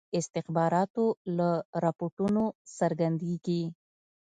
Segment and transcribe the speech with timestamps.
[0.17, 1.05] استخباراتو
[1.37, 1.49] له
[1.83, 2.43] رپوټونو
[2.77, 3.63] څرګندیږي.